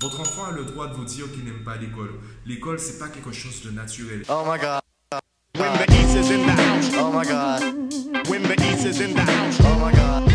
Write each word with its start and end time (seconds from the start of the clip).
Votre 0.00 0.20
enfant 0.20 0.46
a 0.46 0.52
le 0.52 0.64
droit 0.64 0.86
de 0.86 0.94
vous 0.94 1.04
dire 1.04 1.30
qu'il 1.30 1.44
n'aime 1.44 1.62
pas 1.62 1.76
l'école. 1.76 2.12
L'école, 2.46 2.80
c'est 2.80 2.98
pas 2.98 3.08
quelque 3.08 3.32
chose 3.32 3.60
de 3.62 3.70
naturel. 3.70 4.22
Oh 4.30 4.44
my 4.46 4.58
god. 4.58 4.80
When 5.58 5.72
the 5.76 5.92
East 5.92 6.16
is 6.16 6.32
in 6.32 6.46
the 6.46 6.58
house. 6.58 6.90
Oh 6.98 7.12
my 7.12 7.26
god. 7.26 7.62
When 8.26 8.42
the 8.44 8.58
East 8.62 8.86
is 8.86 9.02
in 9.02 9.12
the 9.12 9.20
house. 9.20 9.58
Oh 9.60 9.78
my 9.78 9.92
god. 9.92 10.32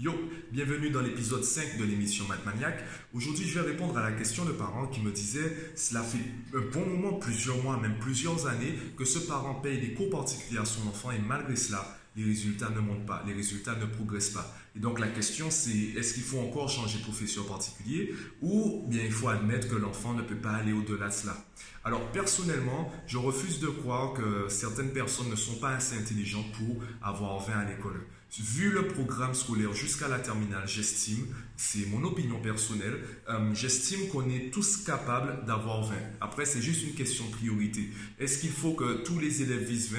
Yo, 0.00 0.14
bienvenue 0.50 0.90
dans 0.90 1.00
l'épisode 1.00 1.44
5 1.44 1.78
de 1.78 1.84
l'émission 1.84 2.24
Mathmaniac. 2.26 2.82
Aujourd'hui, 3.14 3.46
je 3.46 3.60
vais 3.60 3.70
répondre 3.70 3.96
à 3.96 4.02
la 4.02 4.16
question 4.16 4.44
de 4.44 4.50
parents 4.50 4.88
qui 4.88 5.00
me 5.00 5.12
disaient 5.12 5.56
cela 5.76 6.02
fait 6.02 6.18
un 6.52 6.72
bon 6.72 6.84
moment, 6.84 7.18
plusieurs 7.20 7.62
mois, 7.62 7.76
même 7.76 7.98
plusieurs 8.00 8.48
années, 8.48 8.76
que 8.98 9.04
ce 9.04 9.20
parent 9.20 9.54
paye 9.54 9.78
des 9.78 9.94
cours 9.94 10.10
particuliers 10.10 10.58
à 10.58 10.64
son 10.64 10.88
enfant 10.88 11.12
et 11.12 11.20
malgré 11.20 11.54
cela, 11.54 11.99
les 12.16 12.24
résultats 12.24 12.70
ne 12.70 12.80
montent 12.80 13.06
pas, 13.06 13.22
les 13.26 13.32
résultats 13.32 13.76
ne 13.76 13.86
progressent 13.86 14.30
pas. 14.30 14.56
Et 14.76 14.78
donc 14.78 14.98
la 14.98 15.08
question 15.08 15.50
c'est 15.50 15.76
est-ce 15.96 16.14
qu'il 16.14 16.22
faut 16.22 16.38
encore 16.38 16.68
changer 16.68 16.98
de 16.98 17.02
professeur 17.02 17.46
particulier 17.46 18.14
ou 18.40 18.84
bien 18.88 19.02
il 19.04 19.12
faut 19.12 19.28
admettre 19.28 19.68
que 19.68 19.76
l'enfant 19.76 20.14
ne 20.14 20.22
peut 20.22 20.36
pas 20.36 20.52
aller 20.52 20.72
au-delà 20.72 21.08
de 21.08 21.12
cela? 21.12 21.36
Alors 21.84 22.10
personnellement, 22.12 22.92
je 23.06 23.16
refuse 23.16 23.60
de 23.60 23.68
croire 23.68 24.12
que 24.12 24.48
certaines 24.48 24.92
personnes 24.92 25.30
ne 25.30 25.36
sont 25.36 25.56
pas 25.56 25.70
assez 25.70 25.96
intelligentes 25.96 26.52
pour 26.52 26.82
avoir 27.02 27.40
20 27.40 27.52
à 27.52 27.64
l'école. 27.64 28.06
Vu 28.38 28.70
le 28.70 28.86
programme 28.86 29.34
scolaire 29.34 29.72
jusqu'à 29.72 30.06
la 30.06 30.20
terminale, 30.20 30.62
j'estime, 30.66 31.26
c'est 31.56 31.84
mon 31.86 32.04
opinion 32.04 32.40
personnelle, 32.40 33.00
euh, 33.28 33.52
j'estime 33.54 34.08
qu'on 34.08 34.30
est 34.30 34.52
tous 34.52 34.84
capables 34.84 35.44
d'avoir 35.46 35.82
20. 35.82 35.94
Après, 36.20 36.44
c'est 36.44 36.62
juste 36.62 36.84
une 36.84 36.94
question 36.94 37.26
de 37.26 37.32
priorité. 37.32 37.90
Est-ce 38.20 38.38
qu'il 38.38 38.50
faut 38.50 38.72
que 38.74 39.02
tous 39.02 39.18
les 39.18 39.42
élèves 39.42 39.64
visent 39.64 39.92
20 39.92 39.98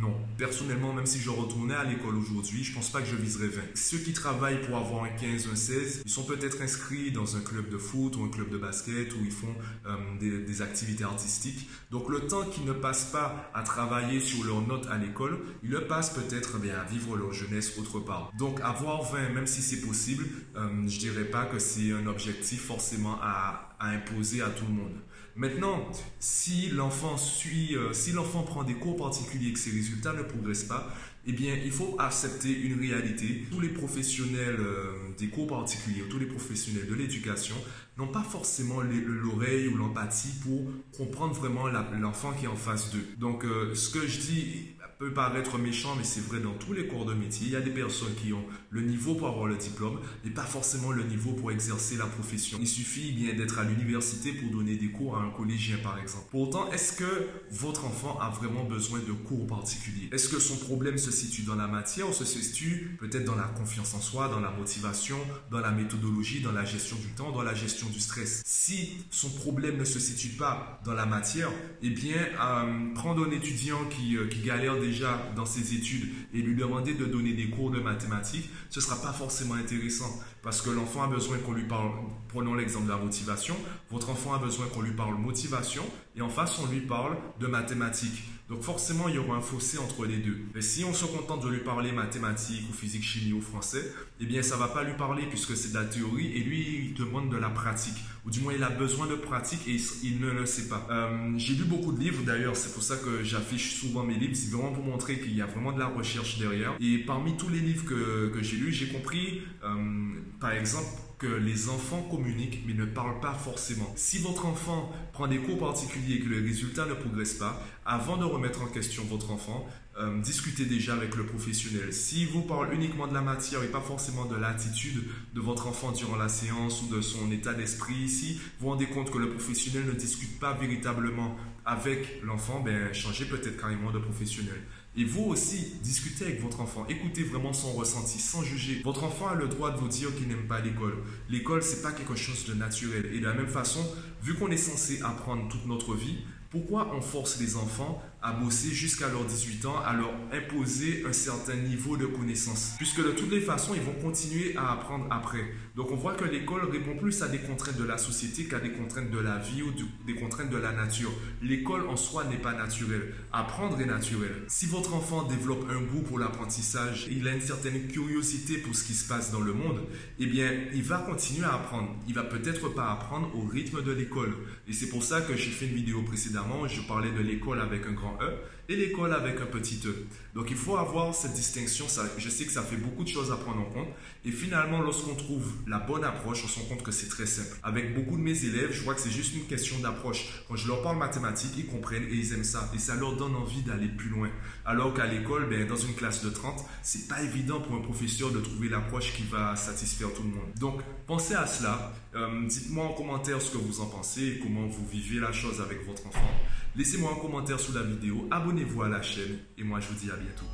Non. 0.00 0.16
Personnellement, 0.38 0.94
même 0.94 1.04
si 1.04 1.20
je 1.20 1.28
retournais 1.28 1.74
à 1.74 1.84
l'école 1.84 2.16
aujourd'hui, 2.16 2.64
je 2.64 2.72
pense 2.74 2.90
pas 2.90 3.02
que 3.02 3.08
je 3.08 3.14
viserais 3.14 3.48
20. 3.48 3.62
Ceux 3.74 3.98
qui 3.98 4.14
travaillent 4.14 4.62
pour 4.62 4.78
avoir 4.78 5.04
un 5.04 5.10
15, 5.10 5.48
un 5.52 5.56
16, 5.56 6.02
ils 6.06 6.10
sont 6.10 6.24
peut-être 6.24 6.62
inscrits 6.62 7.12
dans 7.12 7.36
un 7.36 7.40
club 7.40 7.68
de 7.68 7.78
foot 7.78 8.16
ou 8.16 8.24
un 8.24 8.30
club 8.30 8.48
de 8.48 8.58
basket 8.58 9.12
où 9.12 9.18
ils 9.22 9.30
font 9.30 9.54
euh, 9.86 9.96
des, 10.18 10.62
activités 10.62 11.04
artistiques. 11.04 11.68
Donc 11.90 12.08
le 12.08 12.20
temps 12.20 12.44
qu'ils 12.46 12.64
ne 12.64 12.72
passent 12.72 13.10
pas 13.12 13.50
à 13.52 13.62
travailler 13.62 14.20
sur 14.20 14.42
leurs 14.44 14.66
notes 14.66 14.86
à 14.90 14.96
l'école, 14.96 15.38
ils 15.62 15.70
le 15.70 15.86
passent 15.86 16.14
peut-être 16.14 16.58
bien 16.58 16.74
à 16.78 16.84
vivre 16.84 17.14
leur 17.14 17.34
jeunesse 17.34 17.65
autre 17.78 18.00
part. 18.00 18.30
Donc 18.38 18.60
avoir 18.60 19.02
20, 19.02 19.30
même 19.30 19.46
si 19.46 19.62
c'est 19.62 19.80
possible, 19.80 20.26
euh, 20.56 20.68
je 20.86 20.98
dirais 20.98 21.24
pas 21.24 21.44
que 21.44 21.58
c'est 21.58 21.92
un 21.92 22.06
objectif 22.06 22.62
forcément 22.62 23.18
à, 23.20 23.76
imposer 23.80 24.42
à 24.42 24.48
tout 24.48 24.64
le 24.66 24.72
monde. 24.72 24.94
Maintenant, 25.34 25.86
si 26.18 26.70
l'enfant 26.70 27.18
suit, 27.18 27.76
euh, 27.76 27.92
si 27.92 28.12
l'enfant 28.12 28.42
prend 28.42 28.64
des 28.64 28.74
cours 28.74 28.96
particuliers 28.96 29.50
et 29.50 29.52
que 29.52 29.58
ses 29.58 29.70
résultats 29.70 30.14
ne 30.14 30.22
progressent 30.22 30.64
pas, 30.64 30.88
eh 31.28 31.32
bien, 31.32 31.56
il 31.62 31.72
faut 31.72 31.96
accepter 31.98 32.52
une 32.52 32.78
réalité. 32.78 33.44
Tous 33.50 33.60
les 33.60 33.70
professionnels 33.70 34.58
euh, 34.60 34.92
des 35.18 35.26
cours 35.26 35.48
particuliers, 35.48 36.02
tous 36.08 36.20
les 36.20 36.26
professionnels 36.26 36.86
de 36.86 36.94
l'éducation 36.94 37.56
n'ont 37.98 38.06
pas 38.06 38.22
forcément 38.22 38.80
l'oreille 38.80 39.66
ou 39.66 39.76
l'empathie 39.76 40.34
pour 40.42 40.70
comprendre 40.96 41.34
vraiment 41.34 41.66
l'enfant 41.66 42.32
qui 42.32 42.44
est 42.44 42.48
en 42.48 42.56
face 42.56 42.92
d'eux. 42.92 43.04
Donc, 43.18 43.44
euh, 43.44 43.74
ce 43.74 43.90
que 43.90 44.06
je 44.06 44.20
dis 44.20 44.68
peut 44.98 45.12
paraître 45.12 45.58
méchant, 45.58 45.94
mais 45.96 46.04
c'est 46.04 46.20
vrai 46.20 46.40
dans 46.40 46.54
tous 46.54 46.72
les 46.72 46.86
corps 46.86 47.04
de 47.04 47.12
métier. 47.12 47.46
Il 47.46 47.52
y 47.52 47.56
a 47.56 47.60
des 47.60 47.70
personnes 47.70 48.14
qui 48.14 48.32
ont 48.32 48.44
le 48.70 48.82
niveau 48.82 49.14
pour 49.14 49.28
avoir 49.28 49.46
le 49.46 49.56
diplôme, 49.56 50.00
mais 50.24 50.30
pas 50.30 50.44
forcément 50.44 50.90
le 50.90 51.02
niveau 51.02 51.32
pour 51.32 51.52
exercer 51.52 51.96
la 51.96 52.06
profession. 52.06 52.58
Il 52.60 52.66
suffit 52.66 53.12
bien 53.12 53.34
d'être 53.34 53.58
à 53.58 53.64
l'université 53.64 54.32
pour 54.32 54.50
donner 54.50 54.76
des 54.76 54.88
cours 54.88 55.16
à 55.18 55.22
un 55.22 55.30
collégien, 55.30 55.76
par 55.82 55.98
exemple. 55.98 56.26
Pourtant, 56.30 56.70
est-ce 56.72 56.92
que 56.92 57.26
votre 57.50 57.84
enfant 57.84 58.18
a 58.20 58.30
vraiment 58.30 58.64
besoin 58.64 59.00
de 59.00 59.12
cours 59.12 59.46
particuliers? 59.46 60.08
Est-ce 60.12 60.28
que 60.28 60.38
son 60.38 60.56
problème 60.56 60.96
se 60.96 61.10
situe 61.10 61.42
dans 61.42 61.56
la 61.56 61.66
matière 61.66 62.08
ou 62.08 62.12
se 62.12 62.24
situe 62.24 62.96
peut-être 62.98 63.24
dans 63.24 63.36
la 63.36 63.44
confiance 63.44 63.94
en 63.94 64.00
soi, 64.00 64.28
dans 64.28 64.40
la 64.40 64.50
motivation, 64.50 65.18
dans 65.50 65.60
la 65.60 65.72
méthodologie, 65.72 66.40
dans 66.40 66.52
la 66.52 66.64
gestion 66.64 66.96
du 66.96 67.08
temps, 67.08 67.32
dans 67.32 67.42
la 67.42 67.54
gestion 67.54 67.88
du 67.88 68.00
stress? 68.00 68.42
Si 68.46 69.04
son 69.10 69.28
problème 69.30 69.76
ne 69.76 69.84
se 69.84 69.98
situe 69.98 70.36
pas 70.36 70.80
dans 70.84 70.94
la 70.94 71.04
matière, 71.04 71.50
eh 71.82 71.90
bien, 71.90 72.16
euh, 72.16 72.94
prendre 72.94 73.26
un 73.26 73.30
étudiant 73.30 73.84
qui, 73.90 74.16
euh, 74.16 74.26
qui 74.26 74.40
galère 74.40 74.80
déjà 74.86 75.20
dans 75.34 75.46
ses 75.46 75.74
études 75.74 76.08
et 76.32 76.38
lui 76.38 76.54
demander 76.54 76.94
de 76.94 77.04
donner 77.04 77.32
des 77.32 77.50
cours 77.50 77.70
de 77.70 77.80
mathématiques, 77.80 78.48
ce 78.70 78.80
ne 78.80 78.84
sera 78.84 79.00
pas 79.00 79.12
forcément 79.12 79.54
intéressant 79.54 80.20
parce 80.42 80.62
que 80.62 80.70
l'enfant 80.70 81.02
a 81.02 81.08
besoin 81.08 81.38
qu'on 81.38 81.52
lui 81.52 81.64
parle, 81.64 81.90
prenons 82.28 82.54
l'exemple 82.54 82.86
de 82.86 82.92
la 82.92 82.98
motivation, 82.98 83.56
votre 83.90 84.10
enfant 84.10 84.34
a 84.34 84.38
besoin 84.38 84.66
qu'on 84.66 84.82
lui 84.82 84.92
parle 84.92 85.16
motivation 85.16 85.82
et 86.16 86.22
en 86.22 86.28
face 86.28 86.58
on 86.58 86.66
lui 86.66 86.80
parle 86.80 87.16
de 87.40 87.46
mathématiques. 87.46 88.22
Donc 88.48 88.62
forcément, 88.62 89.08
il 89.08 89.16
y 89.16 89.18
aura 89.18 89.36
un 89.36 89.40
fossé 89.40 89.76
entre 89.78 90.06
les 90.06 90.18
deux. 90.18 90.38
Mais 90.54 90.60
si 90.60 90.84
on 90.84 90.94
se 90.94 91.04
contente 91.04 91.44
de 91.44 91.48
lui 91.48 91.64
parler 91.64 91.90
mathématiques 91.90 92.62
ou 92.70 92.72
physique, 92.72 93.02
chimie 93.02 93.32
ou 93.32 93.40
français, 93.40 93.92
eh 94.20 94.24
bien 94.24 94.40
ça 94.40 94.56
va 94.56 94.68
pas 94.68 94.84
lui 94.84 94.94
parler 94.94 95.24
puisque 95.28 95.56
c'est 95.56 95.70
de 95.70 95.74
la 95.74 95.84
théorie 95.84 96.32
et 96.32 96.40
lui, 96.44 96.86
il 96.86 96.94
demande 96.94 97.28
de 97.28 97.36
la 97.36 97.50
pratique. 97.50 97.96
Ou 98.26 98.30
du 98.30 98.40
moins, 98.40 98.52
il 98.52 98.62
a 98.64 98.70
besoin 98.70 99.06
de 99.06 99.14
pratique 99.14 99.68
et 99.68 99.76
il, 100.02 100.20
ne 100.20 100.30
le 100.30 100.46
sait 100.46 100.68
pas. 100.68 100.84
Euh, 100.90 101.34
j'ai 101.36 101.54
lu 101.54 101.62
beaucoup 101.62 101.92
de 101.92 102.00
livres 102.00 102.24
d'ailleurs, 102.24 102.56
c'est 102.56 102.72
pour 102.72 102.82
ça 102.82 102.96
que 102.96 103.22
j'affiche 103.22 103.76
souvent 103.76 104.02
mes 104.02 104.14
livres. 104.14 104.34
C'est 104.34 104.50
vraiment 104.50 104.72
pour 104.72 104.82
montrer 104.82 105.20
qu'il 105.20 105.36
y 105.36 105.40
a 105.40 105.46
vraiment 105.46 105.70
de 105.70 105.78
la 105.78 105.86
recherche 105.86 106.38
derrière. 106.38 106.74
Et 106.80 106.98
parmi 106.98 107.36
tous 107.36 107.48
les 107.48 107.60
livres 107.60 107.84
que, 107.84 108.32
que 108.34 108.42
j'ai 108.42 108.56
lus, 108.56 108.72
j'ai 108.72 108.88
compris, 108.88 109.42
euh, 109.62 110.08
par 110.40 110.50
exemple, 110.50 110.88
que 111.18 111.26
les 111.28 111.68
enfants 111.68 112.02
communiquent 112.10 112.62
mais 112.66 112.74
ne 112.74 112.84
parlent 112.84 113.20
pas 113.20 113.32
forcément. 113.32 113.90
Si 113.94 114.18
votre 114.18 114.44
enfant 114.44 114.92
prend 115.12 115.28
des 115.28 115.38
cours 115.38 115.58
particuliers 115.58 116.16
et 116.16 116.20
que 116.20 116.28
les 116.28 116.40
résultats 116.40 116.84
ne 116.84 116.94
progressent 116.94 117.34
pas, 117.38 117.62
avant 117.86 118.16
de 118.16 118.24
remettre 118.24 118.62
en 118.62 118.66
question 118.66 119.04
votre 119.04 119.30
enfant, 119.30 119.66
euh, 119.98 120.20
discutez 120.20 120.66
déjà 120.66 120.92
avec 120.92 121.16
le 121.16 121.24
professionnel. 121.24 121.90
Si 121.90 122.26
vous 122.26 122.42
parle 122.42 122.74
uniquement 122.74 123.06
de 123.06 123.14
la 123.14 123.22
matière 123.22 123.62
et 123.62 123.68
pas 123.68 123.80
forcément 123.80 124.26
de 124.26 124.36
l'attitude 124.36 125.04
de 125.34 125.40
votre 125.40 125.66
enfant 125.68 125.90
durant 125.92 126.16
la 126.16 126.28
séance 126.28 126.82
ou 126.82 126.94
de 126.94 127.00
son 127.00 127.30
état 127.32 127.54
d'esprit, 127.54 128.06
si 128.08 128.34
vous 128.34 128.40
vous 128.60 128.68
rendez 128.68 128.86
compte 128.86 129.10
que 129.10 129.16
le 129.16 129.30
professionnel 129.30 129.86
ne 129.86 129.92
discute 129.92 130.38
pas 130.38 130.52
véritablement 130.52 131.36
avec 131.64 132.22
l'enfant, 132.22 132.60
ben 132.60 132.92
changez 132.92 133.24
peut-être 133.24 133.56
carrément 133.58 133.90
de 133.90 133.98
professionnel. 133.98 134.60
Et 134.98 135.04
vous 135.04 135.24
aussi, 135.24 135.74
discutez 135.82 136.26
avec 136.26 136.42
votre 136.42 136.60
enfant, 136.60 136.86
écoutez 136.88 137.22
vraiment 137.22 137.52
son 137.52 137.72
ressenti 137.72 138.18
sans 138.18 138.42
juger. 138.42 138.82
Votre 138.84 139.04
enfant 139.04 139.28
a 139.28 139.34
le 139.34 139.48
droit 139.48 139.70
de 139.70 139.78
vous 139.78 139.88
dire 139.88 140.14
qu'il 140.14 140.28
n'aime 140.28 140.46
pas 140.46 140.60
l'école. 140.60 141.02
L'école, 141.30 141.62
c'est 141.62 141.82
pas 141.82 141.92
quelque 141.92 142.16
chose 142.16 142.46
de 142.46 142.54
naturel. 142.54 143.06
Et 143.14 143.20
de 143.20 143.24
la 143.24 143.34
même 143.34 143.48
façon, 143.48 143.80
vu 144.22 144.34
qu'on 144.34 144.50
est 144.50 144.56
censé 144.56 145.00
apprendre 145.02 145.48
toute 145.48 145.66
notre 145.66 145.94
vie, 145.94 146.18
pourquoi 146.50 146.94
on 146.94 147.00
force 147.00 147.38
les 147.40 147.56
enfants 147.56 148.02
à 148.26 148.32
bosser 148.32 148.70
jusqu'à 148.70 149.08
leurs 149.08 149.24
18 149.24 149.66
ans, 149.66 149.76
à 149.86 149.94
leur 149.94 150.10
imposer 150.32 151.04
un 151.08 151.12
certain 151.12 151.54
niveau 151.54 151.96
de 151.96 152.06
connaissance 152.06 152.74
Puisque 152.76 152.98
de 152.98 153.12
toutes 153.12 153.30
les 153.30 153.40
façons, 153.40 153.72
ils 153.74 153.80
vont 153.80 153.94
continuer 154.02 154.56
à 154.56 154.72
apprendre 154.72 155.06
après. 155.10 155.44
Donc 155.76 155.92
on 155.92 155.96
voit 155.96 156.14
que 156.14 156.24
l'école 156.24 156.68
répond 156.68 156.96
plus 156.96 157.22
à 157.22 157.28
des 157.28 157.38
contraintes 157.38 157.76
de 157.76 157.84
la 157.84 157.98
société 157.98 158.44
qu'à 158.44 158.58
des 158.58 158.72
contraintes 158.72 159.10
de 159.10 159.18
la 159.18 159.38
vie 159.38 159.62
ou 159.62 159.72
des 160.06 160.14
contraintes 160.14 160.50
de 160.50 160.56
la 160.56 160.72
nature. 160.72 161.12
L'école 161.40 161.86
en 161.88 161.96
soi 161.96 162.24
n'est 162.24 162.38
pas 162.38 162.52
naturelle. 162.52 163.14
Apprendre 163.32 163.80
est 163.80 163.86
naturel. 163.86 164.42
Si 164.48 164.66
votre 164.66 164.94
enfant 164.94 165.22
développe 165.22 165.66
un 165.70 165.80
goût 165.80 166.02
pour 166.02 166.18
l'apprentissage, 166.18 167.06
il 167.10 167.28
a 167.28 167.34
une 167.34 167.40
certaine 167.40 167.86
curiosité 167.86 168.58
pour 168.58 168.74
ce 168.74 168.84
qui 168.84 168.94
se 168.94 169.06
passe 169.06 169.30
dans 169.30 169.40
le 169.40 169.52
monde, 169.52 169.80
eh 170.18 170.26
bien, 170.26 170.50
il 170.74 170.82
va 170.82 170.98
continuer 170.98 171.44
à 171.44 171.54
apprendre. 171.54 171.94
Il 172.08 172.14
va 172.14 172.24
peut-être 172.24 172.70
pas 172.70 172.90
apprendre 172.90 173.30
au 173.36 173.46
rythme 173.46 173.82
de 173.82 173.92
l'école. 173.92 174.34
Et 174.66 174.72
c'est 174.72 174.88
pour 174.88 175.04
ça 175.04 175.20
que 175.20 175.36
j'ai 175.36 175.50
fait 175.50 175.66
une 175.66 175.74
vidéo 175.74 176.02
précédemment 176.02 176.62
où 176.62 176.68
je 176.68 176.80
parlais 176.80 177.12
de 177.12 177.20
l'école 177.20 177.60
avec 177.60 177.86
un 177.86 177.94
E 178.20 178.38
et 178.68 178.76
l'école 178.76 179.12
avec 179.12 179.40
un 179.40 179.46
petit 179.46 179.80
e. 179.86 179.94
Donc 180.34 180.50
il 180.50 180.56
faut 180.56 180.76
avoir 180.76 181.14
cette 181.14 181.34
distinction. 181.34 181.86
Je 182.18 182.28
sais 182.28 182.44
que 182.44 182.52
ça 182.52 182.62
fait 182.62 182.76
beaucoup 182.76 183.04
de 183.04 183.08
choses 183.08 183.30
à 183.30 183.36
prendre 183.36 183.60
en 183.60 183.70
compte. 183.70 183.88
Et 184.24 184.30
finalement, 184.30 184.80
lorsqu'on 184.80 185.14
trouve 185.14 185.52
la 185.66 185.78
bonne 185.78 186.04
approche, 186.04 186.42
on 186.44 186.48
se 186.48 186.58
rend 186.58 186.66
compte 186.66 186.82
que 186.82 186.90
c'est 186.90 187.08
très 187.08 187.26
simple. 187.26 187.56
Avec 187.62 187.94
beaucoup 187.94 188.16
de 188.16 188.22
mes 188.22 188.44
élèves, 188.44 188.72
je 188.72 188.82
vois 188.82 188.94
que 188.94 189.00
c'est 189.00 189.10
juste 189.10 189.34
une 189.34 189.44
question 189.44 189.78
d'approche. 189.78 190.26
Quand 190.48 190.56
je 190.56 190.66
leur 190.66 190.82
parle 190.82 190.98
mathématiques, 190.98 191.52
ils 191.56 191.66
comprennent 191.66 192.04
et 192.04 192.14
ils 192.14 192.32
aiment 192.32 192.44
ça. 192.44 192.70
Et 192.74 192.78
ça 192.78 192.96
leur 192.96 193.16
donne 193.16 193.36
envie 193.36 193.62
d'aller 193.62 193.88
plus 193.88 194.08
loin. 194.08 194.28
Alors 194.64 194.92
qu'à 194.94 195.06
l'école, 195.06 195.48
ben, 195.48 195.66
dans 195.66 195.76
une 195.76 195.94
classe 195.94 196.24
de 196.24 196.30
30, 196.30 196.64
c'est 196.82 197.08
pas 197.08 197.22
évident 197.22 197.60
pour 197.60 197.76
un 197.76 197.80
professeur 197.80 198.30
de 198.32 198.40
trouver 198.40 198.68
l'approche 198.68 199.14
qui 199.14 199.22
va 199.22 199.54
satisfaire 199.54 200.12
tout 200.12 200.22
le 200.22 200.30
monde. 200.30 200.52
Donc 200.58 200.82
pensez 201.06 201.34
à 201.34 201.46
cela. 201.46 201.92
Euh, 202.14 202.46
dites-moi 202.46 202.84
en 202.84 202.94
commentaire 202.94 203.40
ce 203.40 203.50
que 203.50 203.58
vous 203.58 203.80
en 203.80 203.86
pensez 203.86 204.26
et 204.26 204.38
comment 204.38 204.66
vous 204.66 204.86
vivez 204.86 205.20
la 205.20 205.32
chose 205.32 205.60
avec 205.60 205.86
votre 205.86 206.06
enfant. 206.06 206.30
Laissez-moi 206.76 207.10
un 207.10 207.18
commentaire 207.18 207.58
sous 207.58 207.72
la 207.72 207.82
vidéo, 207.82 208.28
abonnez-vous 208.30 208.82
à 208.82 208.90
la 208.90 209.00
chaîne 209.00 209.38
et 209.56 209.64
moi 209.64 209.80
je 209.80 209.88
vous 209.88 209.94
dis 209.94 210.10
à 210.10 210.16
bientôt. 210.16 210.44